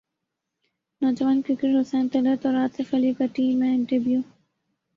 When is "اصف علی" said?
2.55-3.13